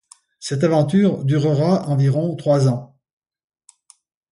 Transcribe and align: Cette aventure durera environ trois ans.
Cette 0.39 0.63
aventure 0.63 1.23
durera 1.25 1.83
environ 1.87 2.35
trois 2.35 2.67
ans. 2.67 2.97